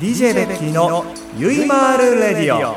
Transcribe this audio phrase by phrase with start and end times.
[0.00, 1.04] DJ ベッキーの
[1.38, 2.74] ゆいまーるレディオ。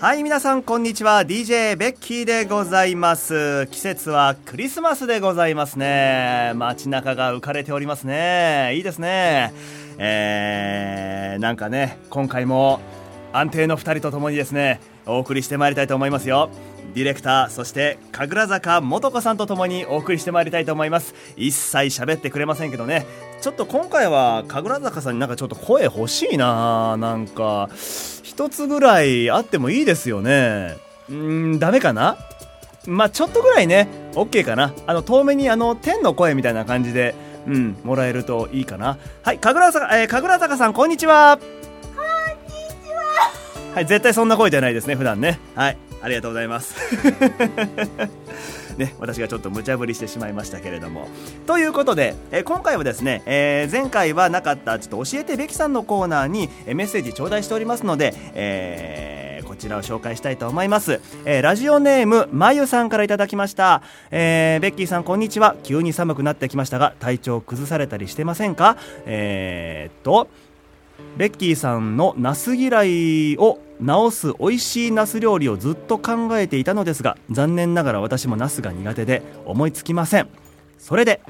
[0.00, 1.22] はい皆さんこんにちは。
[1.22, 3.66] DJ ベッキーでございます。
[3.66, 6.52] 季節はクリスマスでございますね。
[6.54, 8.76] 街中が浮かれておりますね。
[8.76, 9.52] いいですね。
[9.98, 12.78] えー、なんかね今回も
[13.32, 16.48] 安定の2人とともにですねお送りしてまいりたいと思いますよ。
[16.94, 21.14] ディレクターそして神楽坂素子さんとともにお送りしてまいりたいと思います。
[21.36, 23.06] 一切喋ってくれませんけどね。
[23.40, 27.68] ちょっと今回は神楽坂さんになんかちょっと声欲しいななんか
[28.22, 30.76] 一つぐらいあってもいいですよね。
[31.08, 32.16] うんダメかな？
[32.86, 33.88] まあちょっとぐらいね。
[34.14, 34.72] OK かな？
[34.86, 37.14] あの遠目にあの天の声みたいな感じで
[37.46, 38.98] うんもらえるといいかな。
[39.22, 41.38] はい神楽坂、えー、神楽坂さんこんにちは。
[43.74, 45.38] はい、絶対そんな声じゃないですね、普段ね。
[45.54, 46.74] はい、ありがとうございます。
[48.76, 51.08] ね、私がちょっと無茶ぶりしてしまいましたけれども。
[51.48, 61.00] ということで、え今回はですね、えー、前回はなかったちょっと教えてべきさんのコーナーに、えメッセージ頂戴しておりますので、えー、こちらを紹介したいと思います。
[61.24, 63.82] えー、ラジオネーム、まゆさんからいただきました。
[64.12, 65.56] えー、ベッキーさんこんにちは。
[65.64, 68.76] 急に寒くなってきましたが、体調崩されたりしてませんか？
[69.06, 70.28] え、っと、
[71.16, 80.28] ベッキーさんのナス嫌いを直す美味しいナス料理をずっと考えていたのですが残念ながら私もナスが苦手で思いつきません。
[80.78, 81.20] それで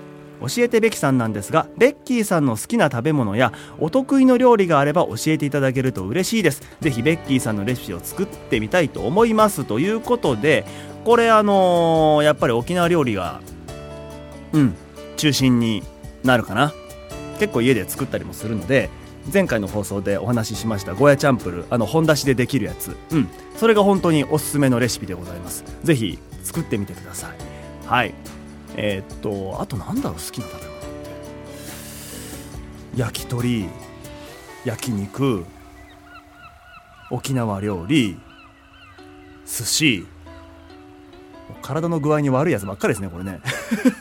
[0.41, 6.63] 教えてベキさんなんですがベッキーさんの好きな食べ物やお得意の料理があれば教えていただけると嬉しいです。
[6.81, 9.65] ぜひベッキーさんのレシピを作ってみたいと思います。
[9.65, 10.65] ということで
[11.05, 13.41] これあのー、やっぱり沖縄料理が
[14.53, 14.75] うん
[15.17, 15.83] 中心に
[16.23, 16.73] なるかな。
[17.41, 18.91] 結構家で作ったりもするので
[19.33, 22.97] 前回の放送でお話ししましたゴーヤチャンプルあの本出しでできるやつ。
[23.11, 23.29] うん。
[23.57, 25.65] それが本当におすすめのレシピでございます。
[25.85, 27.87] ぜひ作ってみてください。
[27.87, 28.15] はい。
[28.77, 30.89] えー、っとあとなんだろう好きな食べ物って。
[32.97, 33.69] 焼き鳥
[34.65, 35.45] 焼肉
[37.11, 38.19] 沖縄料理
[39.47, 40.07] 寿司。
[41.63, 43.41] 体の具合に悪いやつばっかりですねこれね。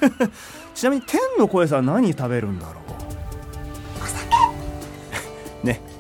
[0.76, 2.97] ちなみに天の声さん何食べるんだろう？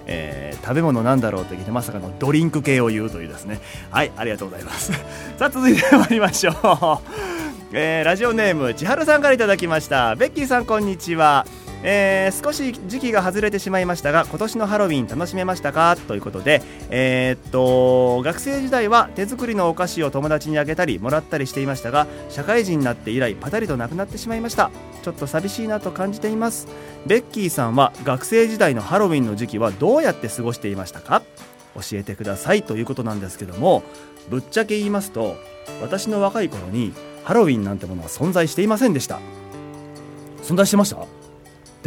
[0.07, 3.59] えー、食べ物なんだろうと聞いてまさかのドリンク系を言うというですね。
[3.91, 4.91] はいありがとうございます。
[5.38, 6.56] さあ続いて参りましょう、
[7.73, 10.16] えー、ラジオネーム千春さんから頂きました。
[10.16, 11.45] ベッキーさんこんにちは。
[11.84, 15.96] えー、少し時期が外れてしまいましたが今年のハロウィン楽しめましたか？
[16.08, 24.72] ということで、えー、っと学生時代は手作りのお菓子を友達にあげたりもらったりしていましたが社会人になって以来パタリとなくなってしまいました。
[25.04, 26.68] ちょっと寂しいなと感じています。
[27.06, 31.22] ベッキーさんは学生時代のハロウィンの時期はどうやって過ごしていましたか？
[31.76, 33.84] 教えてくださいということなんですけども
[34.30, 35.36] ぶっちゃけ言いますと
[35.80, 36.92] 私の若い頃に
[37.24, 39.20] ハロウィンなんてものは存在していませんでした。
[40.42, 41.17] 存在してました？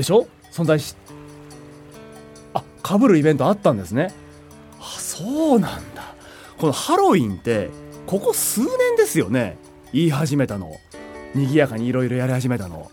[0.00, 0.27] でしょ？
[0.50, 0.97] 存在し
[2.55, 4.15] あかぶるイベントあったんですね。
[4.81, 6.15] あそうなんだ。
[6.56, 7.69] このハロウィンって
[8.06, 9.59] ここ数年ですよね。
[9.93, 10.72] 言い始めたの。
[11.34, 12.91] 賑やかにいろいろやり始めたの。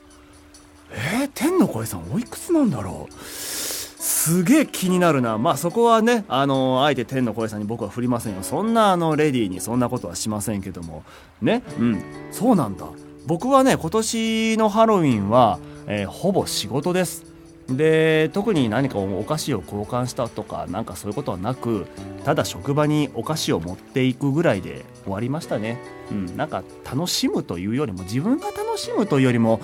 [0.91, 3.13] えー、天の声さんおいくつなんだろう。
[3.23, 5.37] すげえ気になるな。
[5.37, 8.43] まあそこはねあのあえて天の声さんに僕は振りませんよ。
[8.43, 11.05] そんなあのレディーにそんなことはしませんけども。
[11.41, 11.63] ね？
[11.79, 12.03] うん。
[12.31, 12.85] そうなんだ。
[13.27, 17.25] 僕はね今年のハロウィンは、えー、ほぼ仕事です。
[17.67, 21.85] で特に何かお菓子を交換したとかなんかそういうことはなく
[22.23, 25.77] ただ職場にお菓子を持っていくぐらいで終わりましたね。
[26.09, 29.59] うんなんか楽しむというよりも自分が楽しむというよりも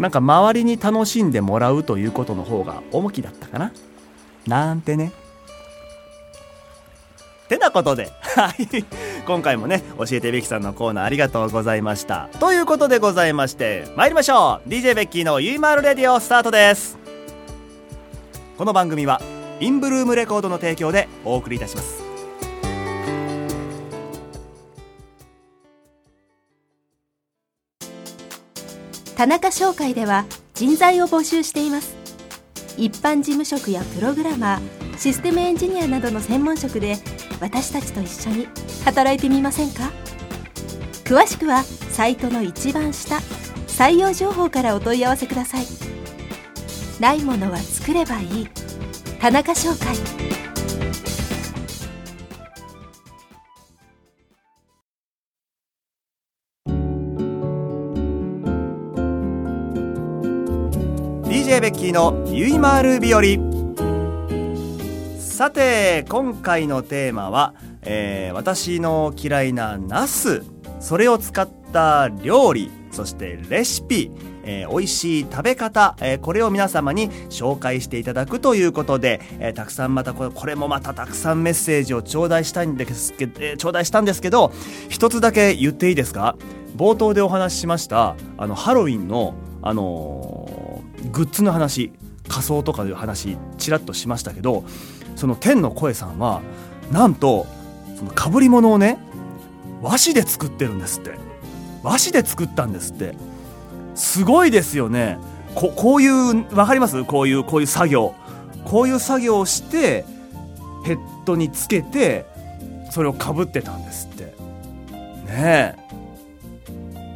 [0.00, 3.72] なんか周りに楽しんでもらうということの方が重きだったかな。
[4.48, 5.12] なんてね。
[7.48, 8.84] てなことで、はい。
[9.26, 12.28] 今回もね、教えてベッキーさんのコーナーありがとうございました。
[12.38, 16.96] ということでございまして、参りましょう !DJ ベッキーのゆいまるレディオスタートです
[18.56, 19.20] この番組は、
[19.58, 22.06] インブルームレコードの提供でお送りいたします。
[29.16, 31.96] 田中商会では人材を募集しています
[32.76, 36.96] 一般事務職やプログラマーシステムエンジニアなどの専門職で
[37.40, 38.48] 私たちと一緒に
[38.86, 39.90] 働いてみませんか？
[41.04, 43.16] 詳しくはサイトの一番下
[43.66, 45.66] 採用情報からお問い合わせください。
[47.00, 48.48] ないものは作ればいい。
[49.20, 49.96] 田中商会。
[61.58, 63.22] ベッキーのゆいまる日和。
[65.18, 67.54] さて今回のテーマは、
[67.86, 70.42] えー、私の嫌いなナス
[70.80, 74.10] それを使った料理そしてレシピ、
[74.42, 84.52] えー、美味しい食べ方、えー、これを皆様に紹介していただくということで、えー、たくさんまたこれこれもまたたくさんメッセージを頂戴したいんですけど、えー、頂戴したんですけど
[84.88, 86.36] 一つだけ言っていいですか？
[86.76, 91.92] 冒頭でお話ししましたあのハロウィンの、あのー、グッズの話
[92.28, 94.64] 仮装とかいう話ちらっとしましたけど
[95.14, 96.42] その天の声さんは
[96.90, 97.46] なんと
[97.96, 98.98] その被り物をね
[99.82, 101.12] 和紙で作ってるんですって。
[101.82, 103.14] 和紙で作ったんですって。
[103.94, 105.18] すごいですよね。
[105.54, 107.04] ここういう分かります？
[107.04, 108.14] こういうこういう作業。
[108.64, 110.04] こういう作業をして
[110.84, 112.26] ヘッドにつけて
[112.90, 114.24] それをかぶってたんですって。
[114.24, 114.34] ね
[115.28, 115.74] え。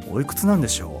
[0.09, 1.00] おいくつなんでしょ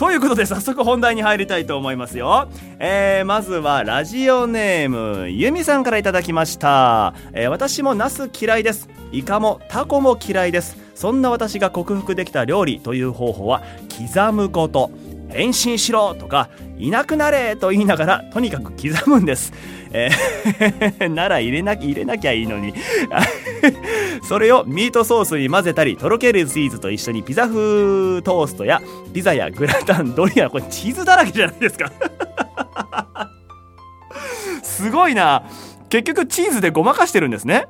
[0.00, 2.48] ということで早速本題に入りたいと思いますよ、
[2.78, 8.88] えー、まずはラジオネームゆみさんからいただきました、えー、私もナス嫌いです。
[9.12, 10.78] イカもタコも嫌いです。
[10.94, 14.90] そんな私が克服できた料理という方法は刻むこと。
[15.32, 16.48] 変身しろとか
[16.78, 19.52] いなくなれと言いながらとにかく刻むんです。
[19.92, 22.74] えー なら入れなき入れなきゃいいのに。
[24.22, 28.80] それをミートソースに混ぜたりとろけるチーズと一緒にピザ風トーストや
[29.12, 31.90] ピザやグラタンドリアこれチーズだらけじゃないですか。
[34.62, 35.42] すごいな。
[35.88, 37.66] 結局チーズでごまかしてるんですね。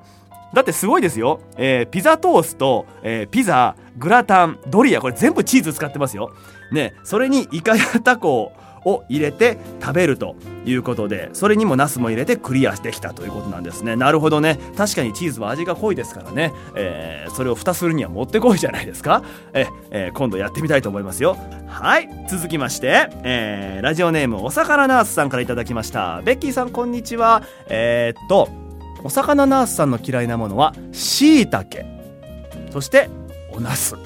[0.53, 6.33] だってすごいですよ、えー、ピザトースト、えー、ピザグラタンドリアこれ全部チーズ使ってますよ。
[6.73, 8.53] ねそれにイカやタコ
[8.85, 13.97] を入れて食べるということでそれにもナスも入れてクリアしてきたということなんですね。
[13.97, 14.59] なるほどね。
[14.77, 19.23] 確かにチーズは味が濃いですからね、えー、それを蓋するにはもってこいじゃないですか。
[19.53, 21.37] え、えー、今度やってみたいと思いますよ。
[21.67, 26.23] はい続きまして、えー、ラジオネームお魚ナースさんから頂きました。
[26.23, 27.43] ベッキーさんこんにちは。
[27.69, 28.49] えー、っと
[29.03, 31.87] お魚ナースさんの嫌いなものはしいたけ
[32.71, 33.09] そして
[33.51, 33.97] おナス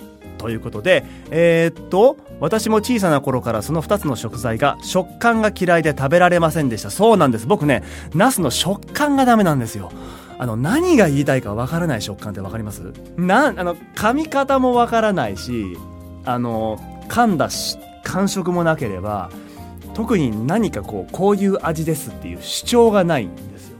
[0.45, 6.91] ということでえー、っと私も小さな頃からその2つの食材が食感が嫌いで食べられませんでした。
[6.91, 7.47] そうなんです。
[7.47, 7.83] 僕ね
[8.15, 9.91] ナスの食感がダメなんですよ。
[10.39, 12.83] あの何が言いたいかわからない食感ってわかります？
[13.17, 15.79] なあの噛み方もわからないし
[16.27, 19.31] あの噛んだし感触もなければ
[19.95, 23.74] 特に何かこうこういう味ですっていう主張がないんですよ。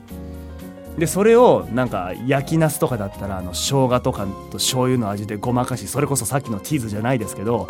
[0.99, 7.69] でそれをなんか焼きナスとかだったらあの生姜とかと醤油の味でごまかしそれこそさっきのチーズじゃないですけど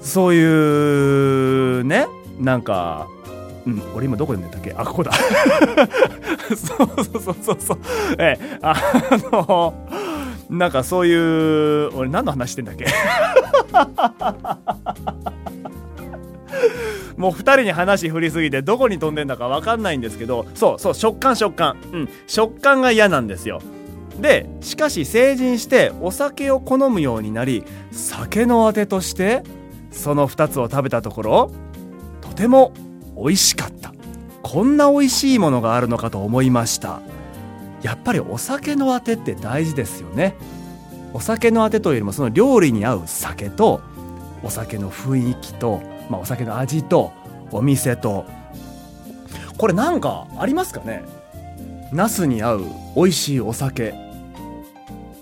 [0.00, 0.42] そうい
[1.80, 2.06] うね
[2.38, 3.06] なんか
[3.66, 4.72] うん、俺今どこで寝たっけ？
[4.74, 5.12] あここだ。
[6.56, 7.78] そうそうそうそうそう。
[8.18, 8.74] えあ
[9.30, 9.74] の
[10.48, 12.86] なんかそういう俺何の話してんだっけ？
[17.16, 21.76] もう2人に話振りすぎてどこに飛んでんだか分かんないんですけどそうそう食感食感。
[21.92, 22.08] うん。
[22.26, 23.60] 食感が嫌なんですよ。
[24.20, 29.42] でしかし成人してお酒を好むようになり酒のあてとして
[29.90, 31.50] その2つを食べたところ
[32.20, 32.72] とても
[33.16, 33.92] 美味しかった。
[34.42, 37.00] こんな美味しいものがあるのかと思いました。
[37.82, 40.34] やっぱりお酒のあてって大事ですよね。
[41.12, 43.80] お酒のあてというよりもその料理に合う酒と
[44.42, 45.80] お酒の雰囲気と、
[46.10, 47.12] まあ、お酒の味と
[47.50, 48.26] お店と。
[49.56, 51.02] これなんかありますかね？
[51.92, 52.64] ナスに合う
[52.96, 53.94] 美味しいお酒。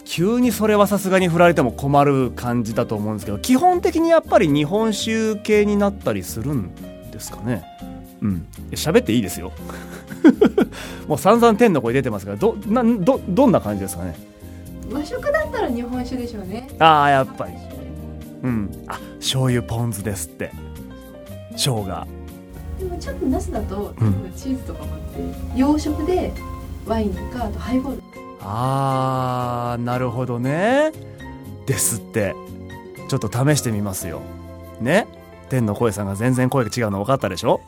[0.04, 6.74] 急にそれはさすがに振られても困る感じだと思うんですけど基本的にやっぱり日本酒系になったりするん
[7.10, 7.62] ですかね？
[8.22, 8.46] うん。
[8.72, 9.52] 喋っていいですよ。
[11.06, 14.14] もう散々天の声出てますからどなどどんな感じですかね？
[14.90, 16.68] 和食だったら日本酒でしょうね。
[16.78, 17.52] ああやっぱり。
[18.42, 18.70] うん。
[18.86, 20.52] あ醤油ポン酢ですって
[21.58, 22.06] 生姜。
[22.78, 26.32] でもちょっとナスだと、うん、チーズとかもあって洋食で
[26.86, 28.02] ワインとかあとハイボール。
[28.40, 30.92] あーなるほどね。
[31.66, 32.34] ですって。
[33.08, 34.20] ちょっと試してみますよ。
[34.80, 35.06] ね？
[35.48, 37.60] 天の声さんが全然声が違うの分かったでしょ？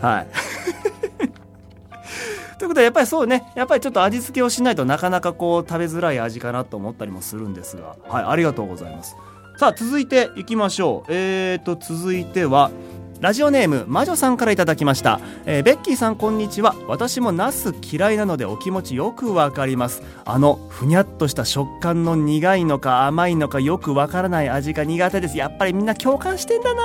[0.00, 0.26] はい。
[2.58, 3.44] ということでやっぱりそうね。
[3.54, 7.96] やっぱりちょっと味付けをしないとなかなかこう食べづらい味かなと思ったりもするんですが。
[8.08, 9.14] はいありがとうございます。
[9.58, 11.12] さあ続いていきましょう。
[11.12, 12.70] えーと続いては
[13.20, 16.74] ラジオネーム魔女さんからいただきました、えー、ベッキーさんこんにちは。
[16.86, 20.02] 私もナス嫌いなのでお気持ちよくわかります。
[20.26, 25.38] あのふにゃっとした食感の苦いのか甘いのかよくわからない味が苦手です。
[25.38, 26.82] やっぱりみんな共感してんだな。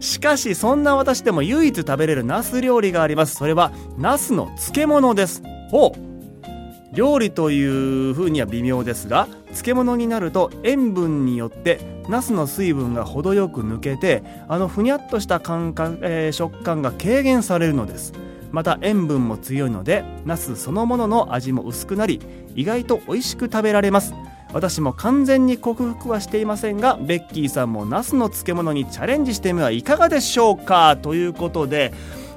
[0.00, 3.34] しかしそんな私でも唯一食べれるナス料理があります。
[3.34, 5.42] それはナスの漬物です。
[5.70, 6.96] ほう。
[6.96, 7.62] 料理とい
[8.10, 18.12] うふうには微妙ですが漬物になると塩分によってナスの水分が程よく抜けてあのふにゃっとした感覚、えー、食感が軽減されるのです。
[18.52, 22.20] また塩分も強いのでナスそのものの味も薄くなり
[22.54, 24.14] 意外と美味しく食べられます。
[24.52, 30.96] 私も完全に克服はしていませんがベッキーさんもナスの漬物にチャレンジしてみはいかがでしょうか？
[30.96, 31.92] ということで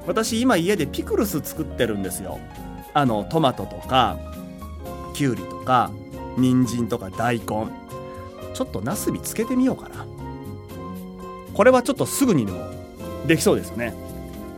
[0.08, 2.40] 私今家でピクルス作ってるんですよ。
[2.94, 4.18] あのトマトとか
[5.14, 5.92] きゅうりとか。
[6.38, 7.46] 人参とか大根。
[8.54, 10.06] ちょっとナスビつけてみようかな。
[11.54, 12.60] これはちょっとすぐにでも
[13.26, 13.94] できそうですよね。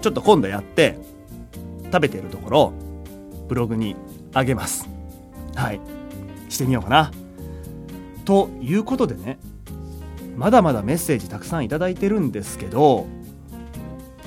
[0.02, 0.98] ちょっと今度やって
[1.86, 2.74] 食べてるところ
[3.48, 3.96] ブログに
[4.34, 4.88] あげます。
[5.56, 5.82] はい。
[6.50, 7.12] してみようかな。
[8.26, 9.40] ということでね
[10.36, 13.08] まだまだメッセージたくさんいただいてるんですけど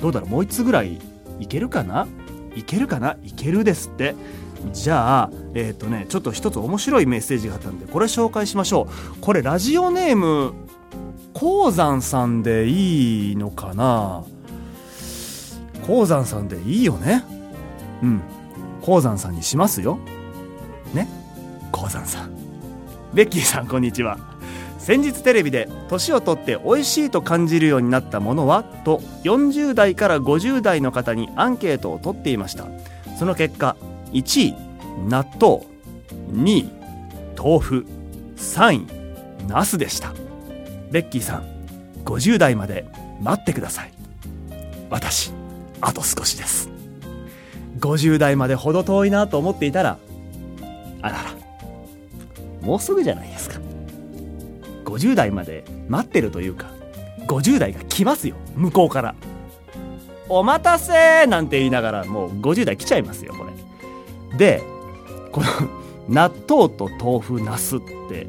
[0.01, 0.29] どうだろう？
[0.29, 0.99] もう1つぐらい
[1.39, 2.07] いけるかな？
[2.55, 3.17] いけるかな？
[3.23, 4.15] いけるですって。
[4.73, 9.19] じゃあえっ、ー、とねちょっと一つ面白いメッセージがあったんでこれ紹介しましょう。
[9.21, 10.53] これラジオネーム
[11.33, 14.23] 鉱山さんでいいのかな？
[15.85, 17.23] 鉱山さんでいいよね？
[18.01, 18.21] うん。
[18.81, 19.99] 鉱山さんにしますよ。
[20.93, 21.07] ね？
[21.71, 22.31] 鉱山さん。
[23.13, 24.17] ベッキーさんこんにちは。
[24.79, 28.63] 先日テレビで年を取って美味しいと感じるようになったものは？
[28.63, 32.67] と40代から50代の方にアンケートを取っていました。
[33.17, 33.75] その結果
[34.15, 34.55] 1位
[35.09, 35.65] 納豆。
[36.31, 36.69] 2位
[37.37, 37.85] 豆腐。
[38.37, 40.13] 3位ナスでした。
[40.89, 41.43] ベッキーさん
[42.05, 42.85] 50代まで
[43.21, 43.91] 待ってください。
[44.89, 45.33] 私
[45.81, 46.69] あと少しです。
[47.79, 49.97] 50代まで程遠いなと思っていたら
[51.01, 51.23] あらら
[52.61, 53.59] もうすぐじゃないですか。
[54.85, 56.71] 50代まで待ってるというか
[57.27, 59.15] 50代が来ますよ向こうから。
[60.29, 63.51] お待たせなんて言いながらもう50代来ちゃいますよこれ。
[64.37, 64.63] で
[65.31, 65.47] この
[66.07, 68.27] 納豆と豆腐ナスって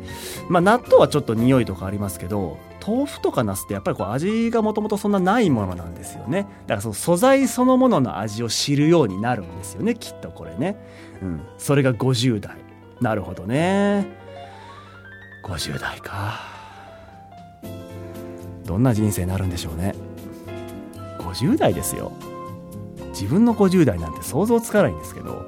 [0.49, 6.47] まあ納豆はちょっと匂いとかありますけど豆腐とかナスってやっぱりこう味がもともとそんなないものなんですよね。
[6.67, 10.77] だからその素材そのものの味を知るようになるんですよねきっとこれね、
[11.21, 12.57] うん、それが50代
[13.01, 14.07] なるほどね。
[15.45, 16.41] 50代か。
[18.65, 19.95] どんな人生になるんでしょうね。
[21.19, 22.13] 50代ですよ。
[23.11, 25.45] 自分の50代なんて想像つかないんですけど。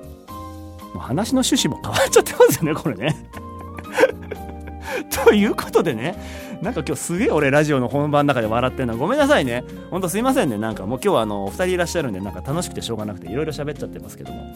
[0.94, 3.16] もう話の趣旨も変わっちゃってますよねこれね。
[5.24, 6.18] ということでね
[6.62, 8.96] なんか今日すげえ俺ラジオの本番の中で笑ってんの。
[8.96, 9.64] ごめんなさいね。
[9.90, 10.58] ほんとすいませんね。
[10.58, 14.54] なんかもう今日はあのお二人いらっしゃるんでなんか楽しくてしょうがなくていろいろ喋っちゃってますけども。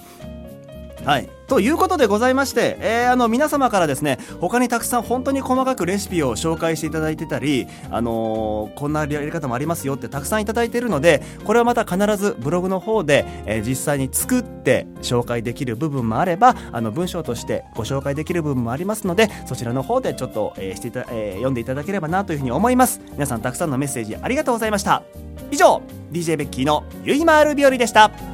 [1.04, 23.00] はい、ということでございまして、えー、あの皆様からですね他にたくさん本当に細かくレシピを紹介していただいてたり、あのー、こんなやり方もありますよってたくさんいただいているのでこれはまた必ずブログの方で、えー、実際に作って紹介できる部分もあればあの文章としてご紹介できる部分もありますのでそちらの方でちょっと、えーしていたえー、読んでいただければなというふうに思います。
[23.12, 25.02] 皆さんたくさんのメッセージありがとうございました。
[25.50, 25.82] 以上
[26.12, 28.31] DJ ベッキーのゆいまーる日和でした。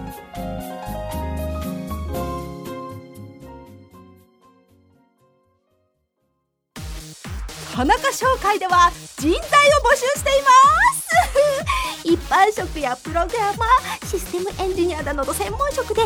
[7.78, 10.50] 田中商会では人材を募集していま
[12.02, 12.02] す。
[12.02, 16.02] 一般職やプログラマーシステムエンジニアなどの専門職で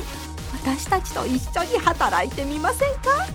[0.53, 3.27] 私たちと一緒に働いてみませんか？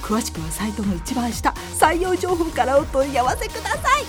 [0.00, 4.06] 詳しくはサイトの一番下採用情報からお問い合わせください。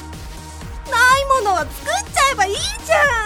[0.92, 3.23] ないものは作っちゃえばいいじゃん。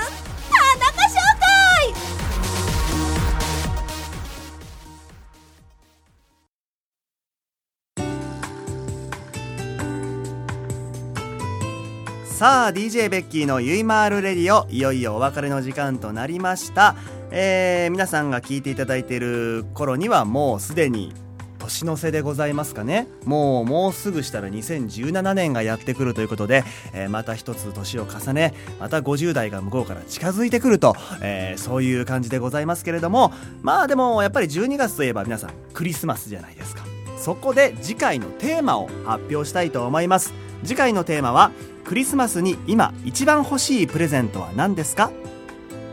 [12.37, 16.95] さあ DJ ベッキーのゆいまーるレディオいよいよお別れの時間となりました。
[17.31, 21.13] えー、皆さんが聞いていただいている頃にはもうすでに
[21.57, 23.07] 年の瀬でございますかね。
[23.25, 26.63] もうもうすぐしたら2017年がやってくるということで、
[26.93, 33.33] えー、また一つ年を重ねまた50代が向こうから近づいてくると、えー、そういう感じでございますけれども。
[33.63, 36.83] まあでもやっぱり12月といえば皆さんクリスマスじゃないですか。
[37.17, 40.46] そこで次回のテーマを発表したいと思います。
[40.63, 41.51] 次回のテーマは
[41.85, 45.11] クリスマスに今一番欲しいプレゼントは何ですか？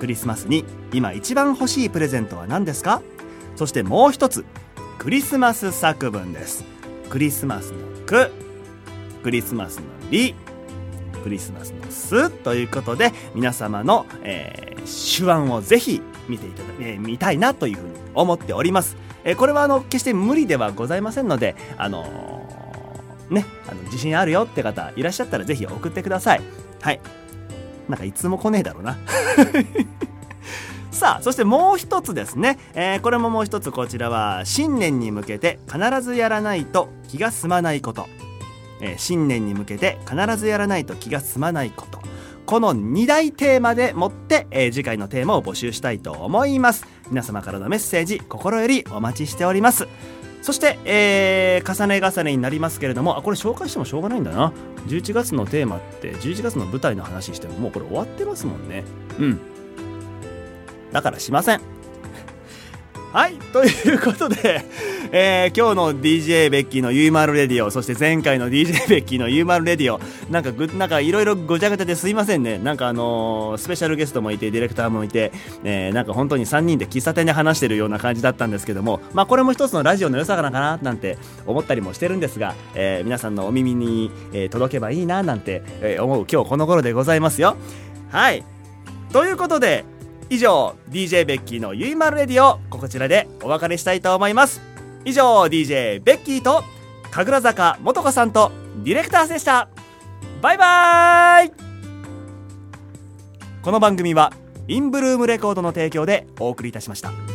[0.00, 3.02] クリスマスに今一番欲しいプレゼントは何ですか？
[3.56, 4.44] そしてもう一つ
[4.98, 6.64] クリスマス作文です。
[7.10, 8.32] クリスマスの「く」
[9.22, 10.34] クリスマスの「り」
[11.22, 22.33] クリスマスの「す」ということで皆様の、えー、手腕をぜひ見ていただ、えー、見たいなというふうに思っております、えー、これはあの決して無理ではございませんのであのー
[23.30, 26.40] ね、あの自信あるよって方いらっしゃったらぜひ送ってください。
[26.80, 27.00] はい。
[27.88, 28.96] なんかいつも来ねえだろうな。
[30.90, 32.58] さあ、そしてもう一つですね。
[32.74, 38.06] えー、これももう一つこちらは、新年に向けて必ずやらないと気が済まないこと。
[38.80, 42.00] えー、新年に向けて必ずやらないと気が済まないこと。
[42.46, 46.86] この2大テーマでもって、えー、次回のテーマを募集したいと思います。
[47.10, 49.88] 皆様からのメッセージ、心よりお待ちしております。
[50.44, 54.52] そして、えー重ね重ねになりますけれどもあこれ紹介してもしょうがないんだな。
[54.88, 58.84] 11月のテーマって11月の舞台の話してももうこれ終わってますもんね。
[59.18, 59.40] うん。
[60.92, 61.73] だからしません。
[63.14, 64.64] はいということで、
[65.12, 70.00] えー今日の DJ ベッキーのゆいまるレディオそして前回の DJ ベッキーのゆいまるレディオ
[70.32, 72.58] なんかぐなんかいろいろごちゃごちゃですいませんね。
[72.58, 75.30] なんかあのースペシャルゲストもいてディレクターもいて、
[75.62, 81.16] えーなんか本当に3人で喫茶店で話してるような感じだったんですけどもまあこれも一つのラジオの良さかなかななんて
[81.46, 87.56] 思ったりもしてるんですが、えー皆さんのお耳に、えー届けばいいななんて、え思う今日この頃でございますよ。
[88.10, 88.42] はい
[89.12, 89.84] ということで
[90.30, 94.60] 以上 DJ ベッキーのゆいまるレディオこちらでお別れしたいと思います。
[95.04, 96.64] 以上 DJ ベッキーと
[97.10, 98.50] 神楽坂元子さんと
[98.82, 99.68] ディレクターでした。
[100.40, 101.52] バイバーイ。
[103.62, 104.32] この番組は
[104.66, 107.33] インブルームレコードの提供でお送りいたしました。